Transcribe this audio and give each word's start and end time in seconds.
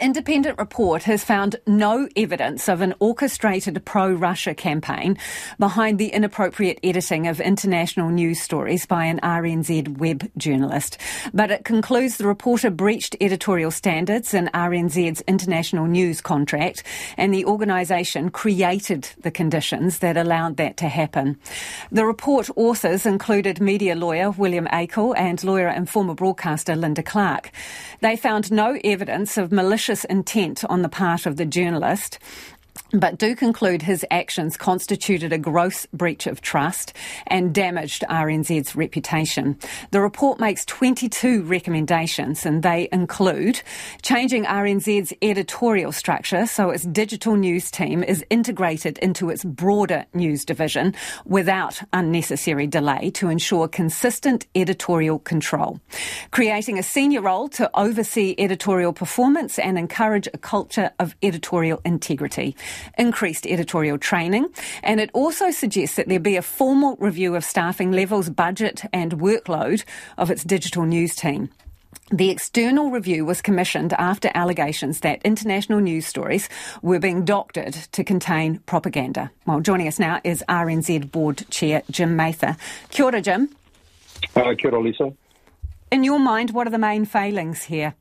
Independent 0.00 0.58
report 0.58 1.02
has 1.02 1.22
found 1.22 1.56
no 1.66 2.08
evidence 2.16 2.66
of 2.66 2.80
an 2.80 2.94
orchestrated 2.98 3.84
pro-Russia 3.84 4.54
campaign 4.54 5.18
behind 5.58 5.98
the 5.98 6.08
inappropriate 6.08 6.80
editing 6.82 7.26
of 7.26 7.42
international 7.42 8.08
news 8.08 8.40
stories 8.40 8.86
by 8.86 9.04
an 9.04 9.20
RNZ 9.20 9.98
web 9.98 10.30
journalist. 10.38 10.96
But 11.34 11.50
it 11.50 11.66
concludes 11.66 12.16
the 12.16 12.26
reporter 12.26 12.70
breached 12.70 13.16
editorial 13.20 13.70
standards 13.70 14.32
in 14.32 14.48
RNZ's 14.54 15.20
international 15.28 15.86
news 15.86 16.22
contract 16.22 16.84
and 17.18 17.32
the 17.34 17.44
organisation 17.44 18.30
created 18.30 19.10
the 19.20 19.30
conditions 19.30 19.98
that 19.98 20.16
allowed 20.16 20.56
that 20.56 20.78
to 20.78 20.88
happen. 20.88 21.38
The 21.90 22.06
report 22.06 22.48
authors 22.56 23.04
included 23.04 23.60
media 23.60 23.94
lawyer 23.94 24.30
William 24.30 24.66
Akel 24.68 25.14
and 25.18 25.44
lawyer 25.44 25.68
and 25.68 25.86
former 25.86 26.14
broadcaster 26.14 26.74
Linda 26.76 27.02
Clark. 27.02 27.50
They 28.00 28.16
found 28.16 28.50
no 28.50 28.78
evidence 28.82 29.36
of 29.36 29.52
malicious 29.52 29.81
malicious 29.82 30.04
intent 30.04 30.64
on 30.66 30.82
the 30.82 30.88
part 30.88 31.26
of 31.26 31.38
the 31.38 31.44
journalist 31.44 32.20
but 32.92 33.18
do 33.18 33.34
conclude 33.34 33.82
his 33.82 34.04
actions 34.10 34.56
constituted 34.56 35.32
a 35.32 35.38
gross 35.38 35.86
breach 35.92 36.26
of 36.26 36.40
trust 36.40 36.92
and 37.26 37.54
damaged 37.54 38.04
RNZ's 38.08 38.76
reputation. 38.76 39.58
The 39.90 40.00
report 40.00 40.38
makes 40.38 40.64
22 40.66 41.42
recommendations 41.42 42.44
and 42.44 42.62
they 42.62 42.88
include 42.92 43.62
changing 44.02 44.44
RNZ's 44.44 45.14
editorial 45.22 45.92
structure 45.92 46.46
so 46.46 46.70
its 46.70 46.84
digital 46.84 47.36
news 47.36 47.70
team 47.70 48.02
is 48.02 48.24
integrated 48.28 48.98
into 48.98 49.30
its 49.30 49.44
broader 49.44 50.04
news 50.12 50.44
division 50.44 50.94
without 51.24 51.80
unnecessary 51.92 52.66
delay 52.66 53.10
to 53.14 53.28
ensure 53.28 53.68
consistent 53.68 54.46
editorial 54.54 55.18
control. 55.18 55.80
Creating 56.30 56.78
a 56.78 56.82
senior 56.82 57.22
role 57.22 57.48
to 57.48 57.70
oversee 57.74 58.34
editorial 58.38 58.92
performance 58.92 59.58
and 59.58 59.78
encourage 59.78 60.28
a 60.34 60.38
culture 60.38 60.90
of 60.98 61.16
editorial 61.22 61.80
integrity 61.84 62.54
increased 62.98 63.46
editorial 63.46 63.98
training, 63.98 64.48
and 64.82 65.00
it 65.00 65.10
also 65.12 65.50
suggests 65.50 65.96
that 65.96 66.08
there 66.08 66.20
be 66.20 66.36
a 66.36 66.42
formal 66.42 66.96
review 66.96 67.34
of 67.34 67.44
staffing 67.44 67.92
levels, 67.92 68.30
budget, 68.30 68.84
and 68.92 69.18
workload 69.18 69.84
of 70.18 70.30
its 70.30 70.44
digital 70.44 70.84
news 70.84 71.14
team. 71.14 71.50
The 72.10 72.30
external 72.30 72.90
review 72.90 73.24
was 73.24 73.40
commissioned 73.40 73.94
after 73.94 74.30
allegations 74.34 75.00
that 75.00 75.22
international 75.24 75.80
news 75.80 76.06
stories 76.06 76.48
were 76.82 76.98
being 76.98 77.24
doctored 77.24 77.72
to 77.72 78.04
contain 78.04 78.58
propaganda. 78.66 79.30
Well, 79.46 79.60
joining 79.60 79.88
us 79.88 79.98
now 79.98 80.20
is 80.22 80.44
RNZ 80.48 81.10
Board 81.10 81.44
Chair 81.48 81.82
Jim 81.90 82.14
Mather. 82.14 82.56
Kia 82.90 83.06
ora, 83.06 83.22
Jim. 83.22 83.48
Uh, 84.36 84.54
kia 84.58 84.70
ora, 84.70 84.82
Lisa. 84.82 85.12
In 85.90 86.04
your 86.04 86.18
mind, 86.18 86.50
what 86.50 86.66
are 86.66 86.70
the 86.70 86.78
main 86.78 87.06
failings 87.06 87.62
here? 87.62 87.94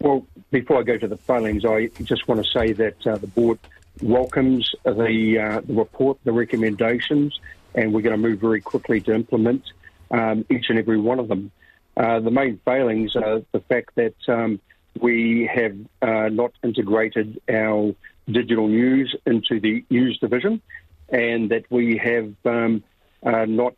Well, 0.00 0.26
before 0.50 0.78
I 0.78 0.82
go 0.82 0.96
to 0.96 1.08
the 1.08 1.16
failings, 1.16 1.64
I 1.64 1.86
just 2.02 2.28
want 2.28 2.44
to 2.44 2.50
say 2.50 2.72
that 2.72 3.06
uh, 3.06 3.16
the 3.16 3.26
board 3.26 3.58
welcomes 4.02 4.70
the, 4.84 5.38
uh, 5.38 5.60
the 5.60 5.74
report, 5.74 6.18
the 6.24 6.32
recommendations, 6.32 7.38
and 7.74 7.92
we're 7.92 8.02
going 8.02 8.20
to 8.20 8.28
move 8.28 8.40
very 8.40 8.60
quickly 8.60 9.00
to 9.02 9.14
implement 9.14 9.62
um, 10.10 10.44
each 10.50 10.66
and 10.68 10.78
every 10.78 10.98
one 10.98 11.18
of 11.18 11.28
them. 11.28 11.50
Uh, 11.96 12.20
the 12.20 12.30
main 12.30 12.60
failings 12.64 13.16
are 13.16 13.42
the 13.52 13.60
fact 13.60 13.94
that 13.96 14.14
um, 14.28 14.60
we 15.00 15.48
have 15.52 15.76
uh, 16.02 16.28
not 16.28 16.52
integrated 16.62 17.40
our 17.50 17.94
digital 18.30 18.68
news 18.68 19.14
into 19.24 19.60
the 19.60 19.84
news 19.90 20.18
division, 20.18 20.60
and 21.08 21.50
that 21.50 21.64
we 21.70 21.96
have 21.96 22.34
um, 22.44 22.82
uh, 23.24 23.44
not 23.46 23.74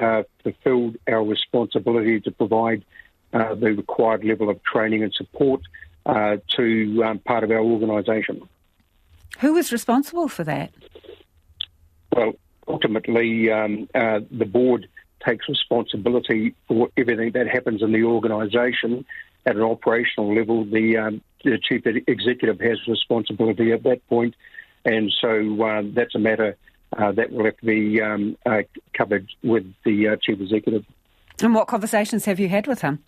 uh, 0.00 0.22
fulfilled 0.42 0.96
our 1.08 1.24
responsibility 1.24 2.20
to 2.20 2.30
provide 2.30 2.84
uh, 3.32 3.54
the 3.54 3.72
required 3.72 4.24
level 4.24 4.50
of 4.50 4.62
training 4.62 5.02
and 5.02 5.12
support 5.14 5.62
uh, 6.06 6.36
to 6.56 7.02
um, 7.04 7.18
part 7.20 7.44
of 7.44 7.50
our 7.50 7.60
organisation. 7.60 8.48
Who 9.40 9.56
is 9.56 9.72
responsible 9.72 10.28
for 10.28 10.44
that? 10.44 10.72
Well, 12.14 12.34
ultimately, 12.68 13.50
um, 13.50 13.88
uh, 13.94 14.20
the 14.30 14.44
board 14.44 14.88
takes 15.24 15.48
responsibility 15.48 16.54
for 16.68 16.88
everything 16.96 17.32
that 17.32 17.48
happens 17.48 17.82
in 17.82 17.92
the 17.92 18.04
organisation. 18.04 19.04
At 19.44 19.56
an 19.56 19.62
operational 19.62 20.34
level, 20.34 20.64
the, 20.64 20.96
um, 20.98 21.22
the 21.44 21.58
chief 21.58 21.84
executive 21.84 22.60
has 22.60 22.78
responsibility 22.86 23.72
at 23.72 23.82
that 23.82 24.06
point, 24.08 24.34
and 24.84 25.12
so 25.20 25.62
uh, 25.62 25.82
that's 25.92 26.14
a 26.14 26.18
matter 26.18 26.56
uh, 26.96 27.10
that 27.12 27.32
will 27.32 27.44
have 27.44 27.56
to 27.56 27.66
be 27.66 28.00
um, 28.00 28.36
uh, 28.46 28.62
covered 28.96 29.26
with 29.42 29.64
the 29.84 30.08
uh, 30.08 30.16
chief 30.22 30.40
executive. 30.40 30.84
And 31.40 31.54
what 31.54 31.66
conversations 31.66 32.26
have 32.26 32.38
you 32.38 32.48
had 32.48 32.66
with 32.66 32.82
him? 32.82 33.02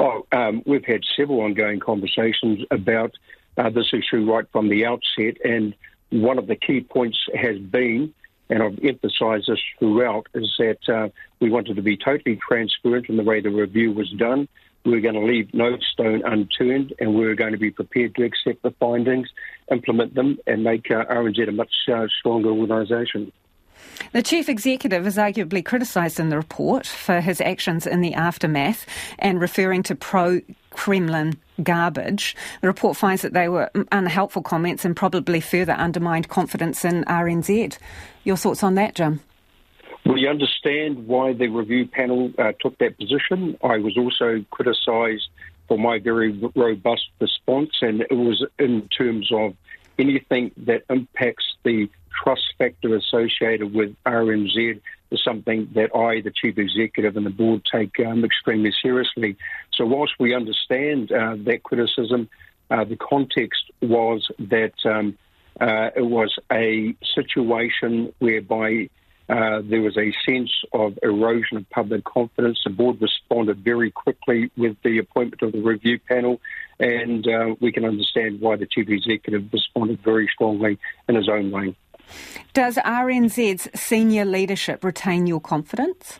Oh, 0.00 0.26
um, 0.32 0.62
we've 0.64 0.84
had 0.86 1.02
several 1.14 1.42
ongoing 1.42 1.78
conversations 1.78 2.64
about 2.70 3.12
uh, 3.58 3.68
this 3.68 3.92
issue 3.92 4.24
right 4.32 4.46
from 4.50 4.70
the 4.70 4.86
outset, 4.86 5.36
and 5.44 5.74
one 6.08 6.38
of 6.38 6.46
the 6.46 6.56
key 6.56 6.80
points 6.80 7.18
has 7.34 7.58
been, 7.58 8.14
and 8.48 8.62
I've 8.62 8.78
emphasised 8.82 9.48
this 9.48 9.60
throughout, 9.78 10.26
is 10.32 10.54
that 10.58 10.88
uh, 10.88 11.08
we 11.40 11.50
wanted 11.50 11.76
to 11.76 11.82
be 11.82 11.98
totally 11.98 12.36
transparent 12.36 13.10
in 13.10 13.18
the 13.18 13.22
way 13.22 13.42
the 13.42 13.50
review 13.50 13.92
was 13.92 14.10
done. 14.12 14.48
We 14.86 14.96
are 14.96 15.02
going 15.02 15.16
to 15.16 15.20
leave 15.20 15.52
no 15.52 15.76
stone 15.92 16.22
unturned, 16.24 16.94
and 16.98 17.14
we 17.14 17.26
are 17.26 17.34
going 17.34 17.52
to 17.52 17.58
be 17.58 17.70
prepared 17.70 18.14
to 18.14 18.24
accept 18.24 18.62
the 18.62 18.70
findings, 18.80 19.28
implement 19.70 20.14
them, 20.14 20.38
and 20.46 20.64
make 20.64 20.90
uh, 20.90 21.04
RNZ 21.04 21.46
a 21.46 21.52
much 21.52 21.74
uh, 21.92 22.06
stronger 22.18 22.48
organisation. 22.48 23.32
The 24.12 24.22
chief 24.22 24.48
executive 24.48 25.06
is 25.06 25.16
arguably 25.16 25.64
criticised 25.64 26.18
in 26.18 26.30
the 26.30 26.36
report 26.36 26.86
for 26.86 27.20
his 27.20 27.40
actions 27.40 27.86
in 27.86 28.00
the 28.00 28.14
aftermath 28.14 28.86
and 29.18 29.40
referring 29.40 29.82
to 29.84 29.94
pro 29.94 30.40
Kremlin 30.70 31.38
garbage. 31.62 32.36
The 32.60 32.68
report 32.68 32.96
finds 32.96 33.22
that 33.22 33.32
they 33.32 33.48
were 33.48 33.70
unhelpful 33.92 34.42
comments 34.42 34.84
and 34.84 34.96
probably 34.96 35.40
further 35.40 35.72
undermined 35.72 36.28
confidence 36.28 36.84
in 36.84 37.04
RNZ. 37.04 37.78
Your 38.24 38.36
thoughts 38.36 38.62
on 38.62 38.74
that, 38.76 38.94
Jim? 38.94 39.20
We 40.06 40.26
understand 40.26 41.06
why 41.06 41.34
the 41.34 41.48
review 41.48 41.86
panel 41.86 42.32
uh, 42.38 42.52
took 42.60 42.78
that 42.78 42.98
position. 42.98 43.58
I 43.62 43.78
was 43.78 43.96
also 43.96 44.44
criticised 44.50 45.28
for 45.68 45.78
my 45.78 45.98
very 45.98 46.32
robust 46.56 47.10
response, 47.20 47.70
and 47.80 48.00
it 48.00 48.10
was 48.10 48.44
in 48.58 48.88
terms 48.88 49.30
of 49.30 49.54
anything 49.98 50.52
that 50.56 50.82
impacts 50.88 51.44
the 51.62 51.88
trust 52.22 52.42
factor 52.58 52.94
associated 52.96 53.72
with 53.74 53.94
RNZ 54.06 54.80
is 55.10 55.22
something 55.24 55.68
that 55.74 55.94
I, 55.94 56.20
the 56.20 56.30
chief 56.30 56.58
executive, 56.58 57.16
and 57.16 57.26
the 57.26 57.30
board 57.30 57.62
take 57.70 57.98
um, 58.00 58.24
extremely 58.24 58.72
seriously. 58.82 59.36
So, 59.72 59.84
whilst 59.86 60.14
we 60.18 60.34
understand 60.34 61.10
uh, 61.12 61.36
that 61.44 61.62
criticism, 61.62 62.28
uh, 62.70 62.84
the 62.84 62.96
context 62.96 63.64
was 63.82 64.28
that 64.38 64.74
um, 64.84 65.18
uh, 65.60 65.90
it 65.96 66.06
was 66.06 66.36
a 66.52 66.94
situation 67.14 68.12
whereby 68.18 68.88
uh, 69.28 69.62
there 69.64 69.80
was 69.80 69.96
a 69.96 70.12
sense 70.28 70.50
of 70.72 70.98
erosion 71.02 71.58
of 71.58 71.70
public 71.70 72.04
confidence. 72.04 72.60
The 72.64 72.70
board 72.70 73.00
responded 73.00 73.58
very 73.58 73.90
quickly 73.90 74.50
with 74.56 74.76
the 74.82 74.98
appointment 74.98 75.42
of 75.42 75.52
the 75.52 75.60
review 75.60 75.98
panel, 76.00 76.40
and 76.78 77.26
uh, 77.26 77.54
we 77.60 77.72
can 77.72 77.84
understand 77.84 78.40
why 78.40 78.56
the 78.56 78.66
chief 78.66 78.88
executive 78.88 79.52
responded 79.52 80.00
very 80.02 80.28
strongly 80.32 80.78
in 81.08 81.14
his 81.14 81.28
own 81.28 81.50
way. 81.50 81.76
Does 82.52 82.76
RNZ's 82.76 83.68
senior 83.80 84.24
leadership 84.24 84.84
retain 84.84 85.26
your 85.26 85.40
confidence? 85.40 86.18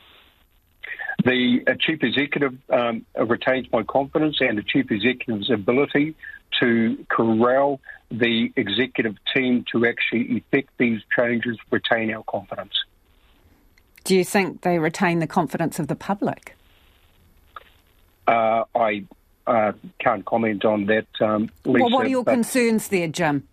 The 1.25 1.63
uh, 1.67 1.75
chief 1.79 2.03
executive 2.03 2.57
um, 2.71 3.05
retains 3.17 3.67
my 3.73 3.83
confidence 3.83 4.39
and 4.41 4.57
the 4.57 4.63
chief 4.63 4.91
executive's 4.91 5.51
ability 5.51 6.15
to 6.61 7.05
corral 7.09 7.81
the 8.11 8.53
executive 8.57 9.17
team 9.35 9.65
to 9.73 9.87
actually 9.87 10.37
effect 10.37 10.71
these 10.79 11.01
changes 11.17 11.59
retain 11.71 12.13
our 12.13 12.25
confidence. 12.25 12.73
Do 14.05 14.17
you 14.17 14.25
think 14.25 14.63
they 14.63 14.79
retain 14.79 15.19
the 15.19 15.27
confidence 15.27 15.79
of 15.79 15.89
the 15.89 15.95
public? 15.95 16.57
Uh, 18.27 18.65
I 18.75 19.05
uh, 19.47 19.73
can't 20.01 20.25
comment 20.25 20.65
on 20.65 20.87
that. 20.87 21.07
Um, 21.21 21.51
Lisa, 21.65 21.85
well, 21.85 21.91
what 21.91 22.07
are 22.07 22.11
your 22.11 22.25
concerns 22.25 22.89
there, 22.89 23.09
Jim? 23.09 23.47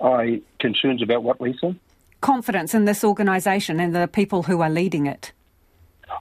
I 0.00 0.42
concerns 0.58 1.02
about 1.02 1.22
what, 1.22 1.40
Lisa? 1.40 1.74
Confidence 2.20 2.74
in 2.74 2.84
this 2.84 3.04
organisation 3.04 3.80
and 3.80 3.94
the 3.94 4.08
people 4.08 4.44
who 4.44 4.60
are 4.60 4.70
leading 4.70 5.06
it. 5.06 5.32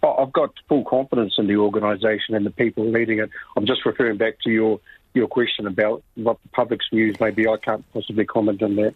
Oh, 0.03 0.15
I've 0.15 0.33
got 0.33 0.51
full 0.67 0.85
confidence 0.85 1.35
in 1.37 1.47
the 1.47 1.57
organisation 1.57 2.35
and 2.35 2.45
the 2.45 2.51
people 2.51 2.85
leading 2.85 3.19
it. 3.19 3.29
I'm 3.55 3.65
just 3.65 3.85
referring 3.85 4.17
back 4.17 4.39
to 4.43 4.49
your 4.49 4.79
your 5.13 5.27
question 5.27 5.67
about 5.67 6.03
what 6.15 6.41
the 6.41 6.49
public's 6.49 6.85
views 6.91 7.19
may 7.19 7.31
be. 7.31 7.47
I 7.47 7.57
can't 7.57 7.83
possibly 7.91 8.25
comment 8.25 8.63
on 8.63 8.75
that. 8.77 8.95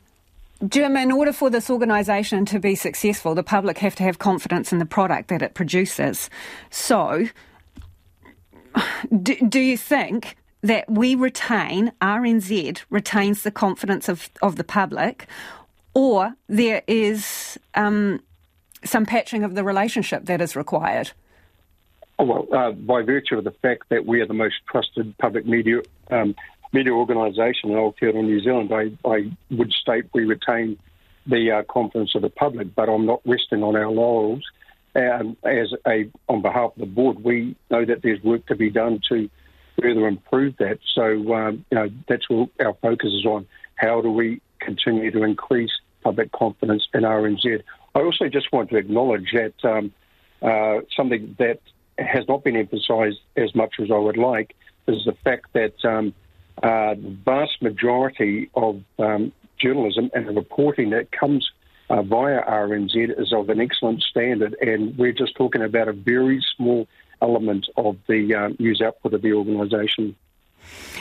Jim, 0.69 0.95
in 0.95 1.12
order 1.12 1.33
for 1.33 1.50
this 1.50 1.69
organisation 1.69 2.45
to 2.45 2.60
be 2.60 2.75
successful, 2.75 3.36
the 3.36 3.44
public 3.44 3.80
have 3.80 3.95
to 3.95 4.04
have 4.04 4.19
confidence 4.19 4.72
in 4.72 4.80
the 4.80 4.86
product 4.86 5.27
that 5.27 5.42
it 5.42 5.54
produces. 5.54 6.30
So, 6.69 7.27
do, 9.22 9.36
do 9.48 9.60
you 9.60 9.77
think 9.77 10.38
that 10.65 10.89
we 10.89 11.13
retain, 11.13 11.91
RNZ 12.01 12.81
retains 12.89 13.44
the 13.44 13.51
confidence 13.51 14.09
of, 14.09 14.29
of 14.41 14.56
the 14.56 14.63
public, 14.63 15.27
or 15.94 16.33
there 16.47 16.81
is 16.88 17.59
um, 17.75 18.19
some 18.83 19.06
patching 19.06 19.44
of 19.44 19.53
the 19.53 19.63
relationship 19.63 20.25
that 20.25 20.41
is 20.41 20.56
required? 20.56 21.12
Oh, 22.17 22.25
well, 22.25 22.47
uh, 22.51 22.71
by 22.71 23.03
virtue 23.03 23.38
of 23.38 23.44
the 23.44 23.51
fact 23.51 23.89
that 23.89 24.07
we 24.07 24.21
are 24.21 24.25
the 24.25 24.33
most 24.33 24.56
trusted 24.67 25.15
public 25.19 25.45
media 25.45 25.81
um, 26.09 26.33
media 26.73 26.94
organisation 26.94 27.69
in 27.69 27.77
Aotearoa, 27.77 28.23
New 28.23 28.41
Zealand, 28.41 28.71
I, 28.73 28.91
I, 29.07 29.31
would 29.51 29.71
state 29.71 30.06
we 30.13 30.25
retain 30.25 30.77
the 31.25 31.51
uh, 31.51 31.63
confidence 31.71 32.15
of 32.15 32.21
the 32.21 32.29
public, 32.29 32.75
but 32.75 32.89
I'm 32.89 33.06
not 33.06 33.21
resting 33.25 33.63
on 33.63 33.75
our 33.75 33.89
laurels. 33.89 34.44
Um, 34.95 35.38
as 35.44 35.73
a 35.88 36.09
on 36.27 36.41
behalf 36.41 36.71
of 36.75 36.79
the 36.79 36.85
board, 36.85 37.23
we 37.23 37.56
know 37.69 37.85
that 37.85 38.01
there's 38.01 38.21
work 38.23 38.45
to 38.47 38.56
be 38.56 38.69
done 38.69 39.00
to 39.09 39.29
further 39.80 40.07
improve 40.07 40.56
that. 40.57 40.80
So, 40.94 41.33
um, 41.33 41.66
you 41.72 41.77
know, 41.77 41.89
that's 42.07 42.30
what 42.30 42.50
our 42.60 42.74
focus 42.81 43.12
is 43.12 43.25
on. 43.25 43.48
How 43.75 44.01
do 44.01 44.10
we 44.10 44.42
continue 44.60 45.12
to 45.12 45.24
increase 45.24 45.72
public 46.04 46.31
confidence 46.31 46.88
in 46.94 47.01
RNZ? 47.01 47.63
I 47.94 48.01
also 48.01 48.27
just 48.27 48.51
want 48.51 48.69
to 48.72 48.77
acknowledge 48.77 49.33
that 49.33 49.54
um, 49.63 49.94
uh, 50.42 50.81
something 50.95 51.36
that 51.39 51.60
has 51.98 52.27
not 52.27 52.44
been 52.44 52.56
emphasised 52.56 53.19
as 53.36 53.56
much 53.56 53.75
as 53.80 53.89
I 53.92 53.98
would 53.98 54.18
like 54.18 54.56
is 54.88 55.04
the 55.06 55.16
fact 55.24 55.54
that 55.54 55.74
um, 55.83 56.13
uh, 56.62 56.95
the 56.95 57.18
vast 57.25 57.62
majority 57.62 58.50
of 58.54 58.81
um, 59.00 59.31
journalism 59.57 60.12
and 60.13 60.27
the 60.27 60.33
reporting 60.33 60.89
that 60.92 61.12
comes 61.12 61.50
uh, 61.89 62.01
via 62.01 62.44
RNZ 62.44 63.19
is 63.19 63.31
of 63.31 63.50
an 63.50 63.62
excellent 63.62 64.01
standard, 64.01 64.56
and 64.62 64.98
we're 64.98 65.12
just 65.12 65.36
talking 65.36 65.62
about 65.62 65.88
a 65.88 65.94
very 65.94 66.44
small 66.56 66.88
element 67.25 67.66
of 67.75 67.98
the 68.07 68.22
uh, 68.36 68.50
news 68.60 68.81
output 68.86 69.13
of 69.16 69.22
the 69.22 69.33
organisation. 69.33 70.16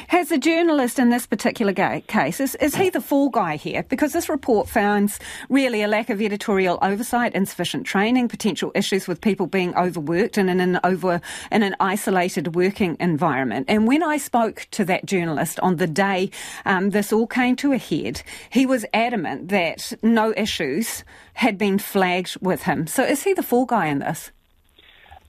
Has 0.08 0.28
the 0.28 0.38
journalist 0.38 0.98
in 0.98 1.08
this 1.08 1.26
particular 1.26 1.72
case, 1.72 2.40
is, 2.40 2.54
is 2.56 2.74
he 2.74 2.90
the 2.90 3.00
fall 3.00 3.30
guy 3.30 3.56
here? 3.56 3.82
Because 3.84 4.12
this 4.12 4.28
report 4.28 4.68
finds 4.68 5.18
really 5.48 5.82
a 5.82 5.88
lack 5.88 6.10
of 6.10 6.20
editorial 6.20 6.78
oversight, 6.82 7.34
insufficient 7.34 7.86
training, 7.86 8.28
potential 8.28 8.70
issues 8.74 9.08
with 9.08 9.20
people 9.20 9.46
being 9.46 9.74
overworked 9.76 10.36
and 10.36 10.50
in 10.50 10.60
an 10.60 10.78
over 10.84 11.20
in 11.50 11.62
an 11.62 11.74
isolated 11.80 12.54
working 12.54 12.96
environment. 13.00 13.66
And 13.68 13.88
when 13.88 14.02
I 14.02 14.18
spoke 14.18 14.66
to 14.72 14.84
that 14.84 15.06
journalist 15.06 15.58
on 15.60 15.76
the 15.76 15.86
day 15.86 16.30
um, 16.66 16.90
this 16.90 17.12
all 17.12 17.26
came 17.26 17.56
to 17.56 17.72
a 17.72 17.78
head, 17.78 18.22
he 18.50 18.66
was 18.66 18.84
adamant 18.92 19.48
that 19.48 19.92
no 20.02 20.34
issues 20.36 21.04
had 21.34 21.56
been 21.56 21.78
flagged 21.78 22.36
with 22.40 22.62
him. 22.64 22.86
So 22.86 23.02
is 23.02 23.22
he 23.22 23.32
the 23.32 23.42
fall 23.42 23.64
guy 23.64 23.86
in 23.86 24.00
this? 24.00 24.30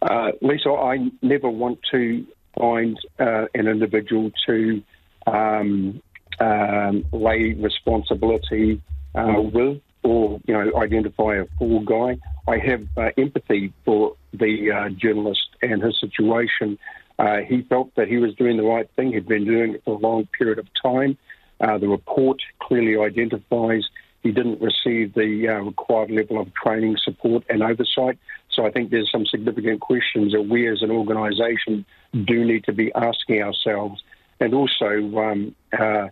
Uh, 0.01 0.31
Lisa, 0.41 0.69
I 0.69 1.09
never 1.21 1.49
want 1.49 1.79
to 1.91 2.25
find 2.57 2.97
uh, 3.19 3.45
an 3.53 3.67
individual 3.67 4.31
to 4.47 4.83
um, 5.27 6.01
um, 6.39 7.05
lay 7.11 7.53
responsibility 7.53 8.81
uh, 9.15 9.41
with 9.41 9.81
or 10.03 10.39
you 10.45 10.53
know 10.53 10.79
identify 10.79 11.35
a 11.35 11.45
fool 11.57 11.81
guy. 11.81 12.17
I 12.47 12.57
have 12.59 12.87
uh, 12.97 13.09
empathy 13.17 13.73
for 13.83 14.15
the 14.33 14.71
uh, 14.71 14.89
journalist 14.89 15.47
and 15.61 15.81
his 15.81 15.99
situation. 15.99 16.77
Uh, 17.17 17.37
he 17.37 17.61
felt 17.63 17.95
that 17.95 18.07
he 18.07 18.17
was 18.17 18.35
doing 18.35 18.57
the 18.57 18.63
right 18.63 18.89
thing. 18.95 19.13
He'd 19.13 19.27
been 19.27 19.45
doing 19.45 19.75
it 19.75 19.83
for 19.85 19.95
a 19.95 19.97
long 19.97 20.27
period 20.37 20.59
of 20.59 20.67
time. 20.81 21.17
Uh, 21.61 21.77
the 21.77 21.87
report 21.87 22.41
clearly 22.59 22.97
identifies 23.01 23.85
he 24.21 24.31
didn't 24.31 24.61
receive 24.61 25.13
the 25.13 25.47
required 25.63 26.11
level 26.11 26.41
of 26.41 26.53
training, 26.53 26.97
support, 27.01 27.43
and 27.49 27.63
oversight. 27.63 28.17
So 28.55 28.65
I 28.65 28.71
think 28.71 28.89
there's 28.89 29.11
some 29.11 29.25
significant 29.25 29.81
questions 29.81 30.31
that 30.31 30.43
we 30.43 30.67
as 30.69 30.81
an 30.81 30.91
organisation 30.91 31.85
do 32.13 32.45
need 32.45 32.63
to 32.65 32.73
be 32.73 32.93
asking 32.93 33.41
ourselves. 33.41 34.01
And 34.39 34.53
also, 34.53 35.17
um, 35.17 35.55
uh, 35.77 36.07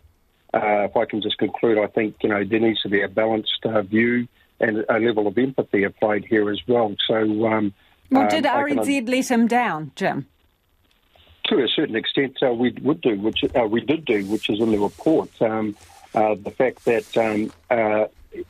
uh, 0.54 0.88
if 0.88 0.96
I 0.96 1.06
can 1.06 1.22
just 1.22 1.38
conclude, 1.38 1.78
I 1.78 1.88
think 1.88 2.18
you 2.22 2.30
know 2.30 2.44
there 2.44 2.60
needs 2.60 2.82
to 2.82 2.90
be 2.90 3.02
a 3.02 3.08
balanced 3.08 3.66
uh, 3.66 3.82
view 3.82 4.28
and 4.60 4.86
a 4.90 5.00
level 5.00 5.28
of 5.28 5.38
empathy 5.38 5.84
applied 5.84 6.26
here 6.26 6.50
as 6.50 6.60
well. 6.68 6.96
So, 7.08 7.48
um, 7.48 7.74
well, 8.12 8.30
did 8.30 8.46
um, 8.46 8.66
RNZ 8.66 9.10
let 9.10 9.32
him 9.32 9.48
down, 9.48 9.92
Jim? 9.96 10.28
To 11.46 11.64
a 11.64 11.68
certain 11.68 11.96
extent, 11.96 12.38
uh, 12.42 12.54
we 12.54 12.72
would 12.82 13.02
do, 13.02 13.20
which 13.20 13.44
uh, 13.56 13.66
we 13.66 13.82
did 13.82 14.06
do, 14.06 14.26
which 14.26 14.50
is 14.50 14.60
in 14.60 14.72
the 14.72 14.80
report. 14.80 15.30
Um, 15.42 15.76
uh, 16.14 16.36
the 16.36 16.52
fact 16.52 16.86
that 16.86 17.18
um, 17.18 17.52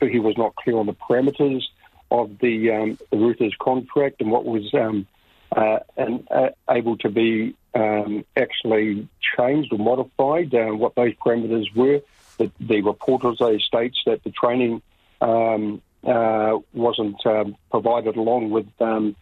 he 0.00 0.18
was 0.18 0.36
not 0.36 0.54
clear 0.56 0.76
on 0.76 0.86
the 0.86 0.92
parameters 0.92 1.64
of 2.10 2.38
the, 2.40 2.70
um, 2.70 2.98
the 3.10 3.52
contract 3.60 4.20
and 4.20 4.30
what 4.30 4.44
was 4.44 4.72
um, 4.74 5.06
uh, 5.54 5.78
and, 5.96 6.26
uh, 6.30 6.50
able 6.68 6.96
to 6.98 7.08
be 7.08 7.54
um, 7.74 8.24
actually 8.36 9.08
changed 9.36 9.72
or 9.72 9.78
modified, 9.78 10.54
uh, 10.54 10.66
what 10.72 10.94
those 10.94 11.14
parameters 11.14 11.66
were. 11.74 12.00
The, 12.38 12.50
the 12.60 12.82
report 12.82 13.24
also 13.24 13.58
states 13.58 13.98
that 14.06 14.24
the 14.24 14.30
training 14.30 14.82
um, 15.20 15.80
uh, 16.04 16.58
wasn't 16.72 17.24
um, 17.26 17.56
provided 17.70 18.16
along 18.16 18.50
with 18.50 18.66
um, 18.80 19.16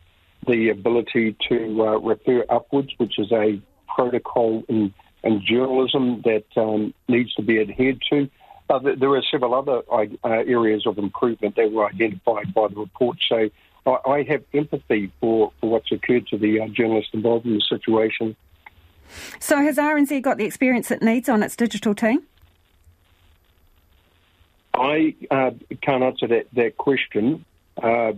the 0.46 0.70
ability 0.70 1.36
to 1.48 1.86
uh, 1.86 1.98
refer 1.98 2.44
upwards, 2.48 2.90
which 2.96 3.18
is 3.18 3.30
a 3.32 3.60
protocol 3.94 4.64
in, 4.68 4.92
in 5.22 5.44
journalism 5.44 6.22
that 6.22 6.86
needs 7.08 7.34
to 7.34 7.42
be 7.42 7.60
adhered 7.60 8.02
to. 8.10 8.28
Uh, 8.72 8.78
there 8.96 9.10
are 9.10 9.22
several 9.30 9.54
other 9.54 9.82
uh, 9.92 10.06
areas 10.24 10.86
of 10.86 10.96
improvement 10.96 11.56
that 11.56 11.70
were 11.70 11.86
identified 11.86 12.54
by 12.54 12.68
the 12.68 12.76
report. 12.76 13.18
So 13.28 13.50
I, 13.84 14.10
I 14.10 14.22
have 14.22 14.42
empathy 14.54 15.12
for, 15.20 15.52
for 15.60 15.68
what's 15.68 15.92
occurred 15.92 16.26
to 16.28 16.38
the 16.38 16.60
uh, 16.60 16.68
journalists 16.68 17.10
involved 17.12 17.44
in 17.44 17.52
the 17.52 17.60
situation. 17.60 18.34
So 19.40 19.58
has 19.58 19.76
RNZ 19.76 20.22
got 20.22 20.38
the 20.38 20.46
experience 20.46 20.90
it 20.90 21.02
needs 21.02 21.28
on 21.28 21.42
its 21.42 21.54
digital 21.54 21.94
team? 21.94 22.22
I 24.72 25.14
uh, 25.30 25.50
can't 25.82 26.02
answer 26.02 26.26
that, 26.28 26.46
that 26.54 26.78
question 26.78 27.44
uh, 27.82 28.12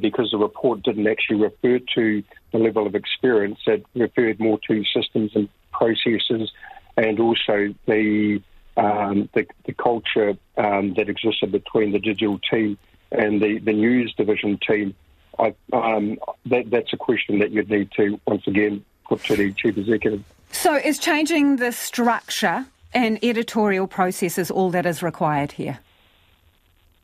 because 0.00 0.30
the 0.30 0.38
report 0.38 0.84
didn't 0.84 1.06
actually 1.06 1.42
refer 1.42 1.80
to 1.96 2.22
the 2.52 2.58
level 2.58 2.86
of 2.86 2.94
experience. 2.94 3.58
It 3.66 3.84
referred 3.94 4.40
more 4.40 4.58
to 4.68 4.84
systems 4.84 5.32
and 5.34 5.50
processes 5.70 6.50
and 6.96 7.20
also 7.20 7.74
the 7.86 8.40
um, 8.78 9.28
the, 9.34 9.46
the, 9.64 9.72
culture 9.72 10.36
um, 10.56 10.94
that 10.94 11.08
existed 11.08 11.50
between 11.50 11.92
the 11.92 11.98
digital 11.98 12.38
team 12.38 12.78
and 13.10 13.42
the, 13.42 13.58
the 13.58 13.72
news 13.72 14.14
division 14.16 14.58
team. 14.58 14.94
I, 15.38 15.54
um, 15.72 16.18
that, 16.46 16.70
that's 16.70 16.92
a 16.92 16.96
question 16.96 17.40
that 17.40 17.50
you'd 17.50 17.70
need 17.70 17.90
to 17.96 18.20
once 18.26 18.46
again 18.46 18.84
put 19.06 19.24
to 19.24 19.36
the 19.36 19.52
chief 19.52 19.76
executive. 19.76 20.22
So, 20.52 20.74
is 20.74 20.98
changing 20.98 21.56
the 21.56 21.72
structure 21.72 22.66
and 22.94 23.18
editorial 23.22 23.86
processes 23.86 24.50
all 24.50 24.70
that 24.70 24.86
is 24.86 25.02
required 25.02 25.52
here? 25.52 25.80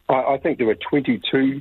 I, 0.08 0.14
I 0.14 0.38
think 0.38 0.58
there 0.58 0.68
are 0.68 0.76
22 0.76 1.60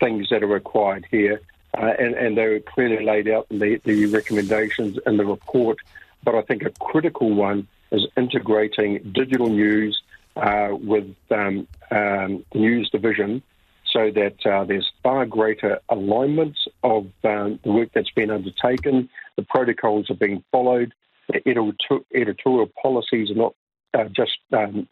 things 0.00 0.28
that 0.30 0.42
are 0.42 0.48
required 0.48 1.06
here, 1.10 1.40
uh, 1.78 1.92
and, 1.98 2.14
and 2.14 2.36
they 2.36 2.48
were 2.48 2.60
clearly 2.60 3.04
laid 3.04 3.28
out 3.28 3.46
in 3.50 3.60
the, 3.60 3.80
the 3.84 4.06
recommendations 4.06 4.98
in 5.06 5.16
the 5.16 5.24
report. 5.24 5.78
But 6.24 6.34
I 6.34 6.42
think 6.42 6.62
a 6.62 6.70
critical 6.70 7.30
one 7.30 7.68
is 7.94 8.06
integrating 8.16 9.12
digital 9.14 9.48
news 9.48 10.02
uh, 10.36 10.68
with 10.72 11.14
um, 11.30 11.66
um, 11.90 12.44
news 12.54 12.90
division 12.90 13.42
so 13.94 14.10
that 14.10 14.44
uh, 14.44 14.64
there's 14.64 14.90
far 15.02 15.24
greater 15.24 15.78
alignment 15.88 16.58
of 16.82 17.06
um, 17.22 17.60
the 17.62 17.70
work 17.70 17.90
that's 17.94 18.10
been 18.10 18.30
undertaken, 18.30 19.08
the 19.36 19.42
protocols 19.42 20.10
are 20.10 20.14
being 20.14 20.42
followed, 20.50 20.92
the 21.28 21.40
editorial 22.14 22.70
policies 22.82 23.30
are 23.30 23.34
not 23.34 23.54
uh, 23.94 24.04
just 24.04 24.38
um, 24.52 24.88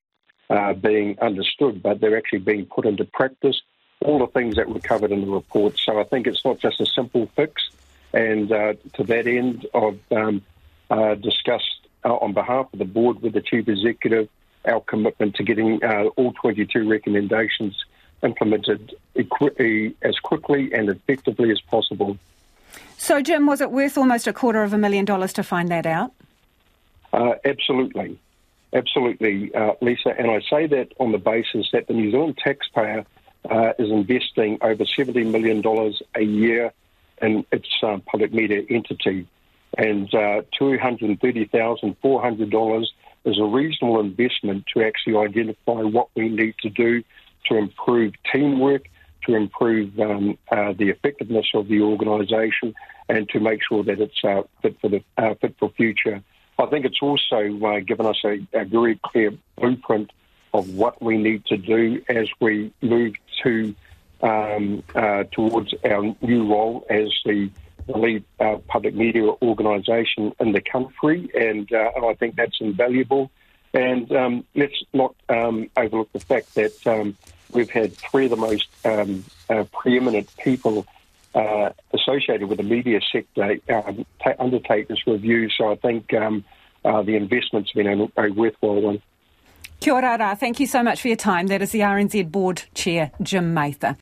uh, 0.48 0.72
being 0.74 1.18
understood, 1.20 1.82
but 1.82 2.00
they're 2.00 2.16
actually 2.16 2.38
being 2.38 2.64
put 2.66 2.86
into 2.86 3.04
practice. 3.04 3.60
All 4.04 4.18
the 4.18 4.26
things 4.28 4.56
that 4.56 4.68
were 4.68 4.80
covered 4.80 5.12
in 5.12 5.20
the 5.20 5.30
report. 5.30 5.78
So 5.78 6.00
I 6.00 6.04
think 6.04 6.26
it's 6.26 6.44
not 6.44 6.58
just 6.58 6.80
a 6.80 6.86
simple 6.86 7.28
fix. 7.34 7.70
And 8.12 8.50
uh, 8.52 8.74
to 8.94 9.04
that 9.04 9.26
end, 9.26 9.66
I've 9.74 10.00
um, 10.10 10.42
uh, 10.90 11.14
discussed 11.14 11.81
on 12.10 12.32
behalf 12.32 12.66
of 12.72 12.78
the 12.78 12.84
board 12.84 13.22
with 13.22 13.32
the 13.32 13.40
chief 13.40 13.68
executive 13.68 14.28
our 14.64 14.80
commitment 14.80 15.34
to 15.36 15.42
getting 15.42 15.82
uh, 15.82 16.04
all 16.16 16.32
22 16.34 16.88
recommendations 16.88 17.76
implemented 18.22 18.94
as 19.16 20.18
quickly 20.20 20.72
and 20.72 20.88
effectively 20.88 21.50
as 21.50 21.60
possible. 21.60 22.16
So, 22.96 23.20
Jim, 23.20 23.46
was 23.46 23.60
it 23.60 23.70
worth 23.72 23.98
almost 23.98 24.26
a 24.26 24.32
quarter 24.32 24.62
of 24.62 24.72
a 24.72 24.78
million 24.78 25.04
dollars 25.04 25.32
to 25.34 25.42
find 25.42 25.68
that 25.70 25.86
out? 25.86 26.12
Uh, 27.12 27.34
absolutely. 27.44 28.18
Absolutely, 28.72 29.54
uh, 29.54 29.72
Lisa. 29.82 30.14
And 30.16 30.30
I 30.30 30.40
say 30.48 30.66
that 30.68 30.92
on 30.98 31.12
the 31.12 31.18
basis 31.18 31.68
that 31.72 31.88
the 31.88 31.92
New 31.92 32.10
Zealand 32.10 32.38
taxpayer 32.42 33.04
uh, 33.50 33.72
is 33.78 33.90
investing 33.90 34.56
over 34.62 34.84
$70 34.84 35.30
million 35.30 35.62
a 36.14 36.22
year 36.22 36.72
in 37.20 37.44
its 37.52 37.68
uh, 37.82 37.98
public 38.06 38.32
media 38.32 38.62
entity 38.70 39.26
and 39.78 40.14
uh, 40.14 40.42
$230,400 40.60 42.86
is 43.24 43.38
a 43.38 43.44
reasonable 43.44 44.00
investment 44.00 44.64
to 44.74 44.82
actually 44.82 45.16
identify 45.16 45.80
what 45.82 46.08
we 46.14 46.28
need 46.28 46.54
to 46.62 46.68
do 46.68 47.02
to 47.48 47.56
improve 47.56 48.12
teamwork, 48.32 48.82
to 49.26 49.34
improve 49.34 49.98
um, 50.00 50.36
uh, 50.50 50.72
the 50.72 50.88
effectiveness 50.90 51.46
of 51.54 51.68
the 51.68 51.80
organisation, 51.80 52.74
and 53.08 53.28
to 53.30 53.40
make 53.40 53.60
sure 53.66 53.82
that 53.84 54.00
it's 54.00 54.22
uh, 54.24 54.42
fit 54.60 54.76
for 54.80 54.88
the 54.88 55.02
uh, 55.16 55.34
fit 55.40 55.54
for 55.58 55.70
future. 55.70 56.22
I 56.58 56.66
think 56.66 56.84
it's 56.84 57.00
also 57.00 57.58
uh, 57.64 57.80
given 57.80 58.04
us 58.06 58.20
a, 58.24 58.46
a, 58.52 58.64
very 58.64 59.00
clear 59.04 59.32
blueprint 59.56 60.10
of 60.52 60.68
what 60.74 61.00
we 61.02 61.16
need 61.16 61.46
to 61.46 61.56
do 61.56 62.02
as 62.08 62.28
we 62.40 62.72
move 62.82 63.14
to 63.42 63.74
um, 64.22 64.82
uh, 64.94 65.24
towards 65.32 65.74
our 65.84 66.14
new 66.20 66.48
role 66.48 66.86
as 66.88 67.08
the 67.24 67.50
the 67.86 67.98
lead 67.98 68.24
uh, 68.40 68.56
public 68.68 68.94
media 68.94 69.24
organisation 69.42 70.32
in 70.40 70.52
the 70.52 70.60
country, 70.60 71.30
and, 71.34 71.70
uh, 71.72 71.90
and 71.96 72.04
I 72.04 72.14
think 72.14 72.36
that's 72.36 72.60
invaluable. 72.60 73.30
And 73.74 74.10
um, 74.12 74.44
let's 74.54 74.74
not 74.92 75.14
um, 75.28 75.70
overlook 75.76 76.12
the 76.12 76.20
fact 76.20 76.54
that 76.54 76.86
um, 76.86 77.16
we've 77.52 77.70
had 77.70 77.96
three 77.96 78.24
of 78.24 78.30
the 78.30 78.36
most 78.36 78.68
um, 78.84 79.24
uh, 79.48 79.64
preeminent 79.72 80.34
people 80.36 80.86
uh, 81.34 81.70
associated 81.94 82.48
with 82.48 82.58
the 82.58 82.64
media 82.64 83.00
sector 83.10 83.56
um, 83.70 84.04
ta- 84.22 84.34
undertake 84.38 84.88
this 84.88 85.06
review. 85.06 85.48
So 85.50 85.72
I 85.72 85.76
think 85.76 86.12
um, 86.12 86.44
uh, 86.84 87.02
the 87.02 87.16
investment's 87.16 87.72
been 87.72 87.86
a, 87.86 88.22
a 88.22 88.30
worthwhile 88.30 88.80
one. 88.80 89.02
Kia 89.80 89.94
ora, 89.94 90.36
thank 90.38 90.60
you 90.60 90.66
so 90.66 90.82
much 90.82 91.00
for 91.00 91.08
your 91.08 91.16
time. 91.16 91.48
That 91.48 91.60
is 91.60 91.72
the 91.72 91.80
RNZ 91.80 92.30
Board 92.30 92.62
Chair, 92.74 93.10
Jim 93.20 93.52
Mather. 93.52 93.90